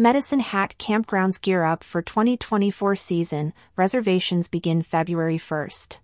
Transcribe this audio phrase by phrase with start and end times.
[0.00, 5.98] Medicine Hat campgrounds gear up for 2024 season, reservations begin February 1st.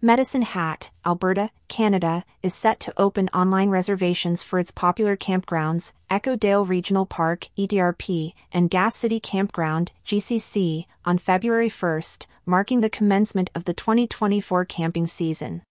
[0.00, 6.36] Medicine Hat, Alberta, Canada, is set to open online reservations for its popular campgrounds, Echo
[6.36, 13.50] Dale Regional Park, EDRP, and Gas City Campground, GCC, on February 1st, marking the commencement
[13.52, 15.62] of the 2024 camping season.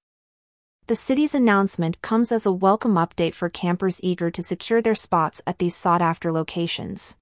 [0.87, 5.41] The city's announcement comes as a welcome update for campers eager to secure their spots
[5.47, 7.15] at these sought after locations.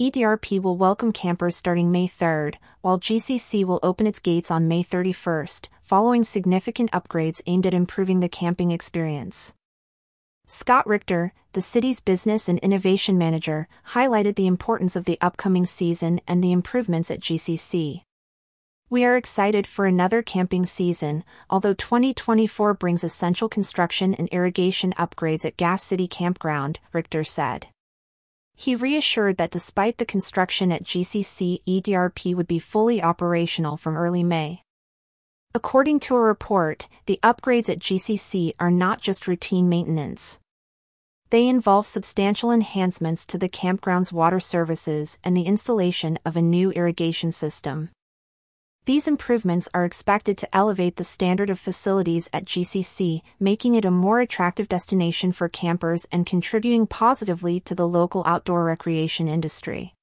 [0.00, 4.82] EDRP will welcome campers starting May 3rd, while GCC will open its gates on May
[4.82, 9.54] 31st, following significant upgrades aimed at improving the camping experience.
[10.48, 16.20] Scott Richter, the city's business and innovation manager, highlighted the importance of the upcoming season
[16.26, 18.02] and the improvements at GCC.
[18.90, 25.44] We are excited for another camping season, although 2024 brings essential construction and irrigation upgrades
[25.44, 27.68] at Gas City Campground, Richter said.
[28.54, 34.22] He reassured that despite the construction at GCC, EDRP would be fully operational from early
[34.22, 34.62] May.
[35.54, 40.40] According to a report, the upgrades at GCC are not just routine maintenance.
[41.30, 46.70] They involve substantial enhancements to the campground's water services and the installation of a new
[46.72, 47.90] irrigation system.
[48.86, 53.90] These improvements are expected to elevate the standard of facilities at GCC, making it a
[53.90, 59.94] more attractive destination for campers and contributing positively to the local outdoor recreation industry.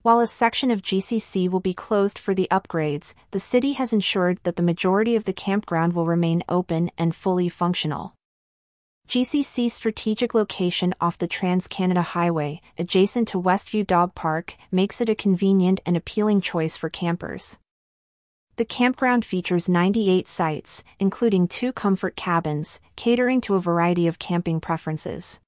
[0.00, 4.40] While a section of GCC will be closed for the upgrades, the city has ensured
[4.42, 8.14] that the majority of the campground will remain open and fully functional.
[9.06, 15.08] GCC's strategic location off the Trans Canada Highway, adjacent to Westview Dog Park, makes it
[15.08, 17.60] a convenient and appealing choice for campers.
[18.56, 24.60] The campground features 98 sites, including two comfort cabins, catering to a variety of camping
[24.60, 25.40] preferences.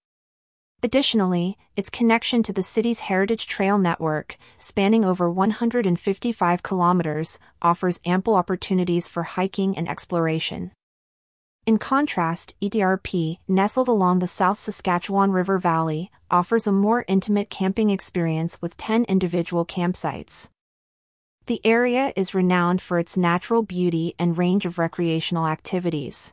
[0.82, 8.36] Additionally, its connection to the city's Heritage Trail network, spanning over 155 kilometers, offers ample
[8.36, 10.72] opportunities for hiking and exploration.
[11.66, 17.90] In contrast, EDRP, nestled along the South Saskatchewan River Valley, offers a more intimate camping
[17.90, 20.48] experience with 10 individual campsites.
[21.46, 26.32] The area is renowned for its natural beauty and range of recreational activities.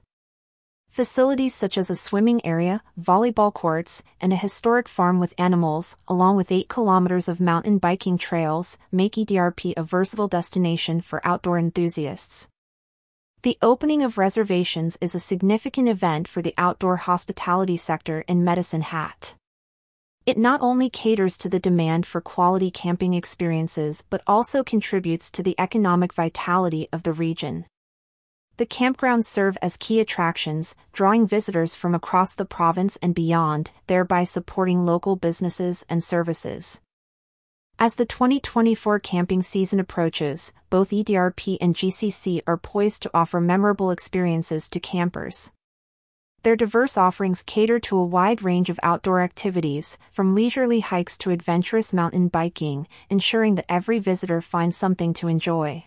[0.89, 6.37] Facilities such as a swimming area, volleyball courts, and a historic farm with animals, along
[6.37, 12.47] with 8 kilometers of mountain biking trails, make EDRP a versatile destination for outdoor enthusiasts.
[13.41, 18.83] The opening of reservations is a significant event for the outdoor hospitality sector in Medicine
[18.83, 19.35] Hat.
[20.23, 25.41] It not only caters to the demand for quality camping experiences but also contributes to
[25.41, 27.65] the economic vitality of the region.
[28.57, 34.23] The campgrounds serve as key attractions, drawing visitors from across the province and beyond, thereby
[34.23, 36.81] supporting local businesses and services.
[37.79, 43.89] As the 2024 camping season approaches, both EDRP and GCC are poised to offer memorable
[43.89, 45.51] experiences to campers.
[46.43, 51.29] Their diverse offerings cater to a wide range of outdoor activities, from leisurely hikes to
[51.29, 55.85] adventurous mountain biking, ensuring that every visitor finds something to enjoy.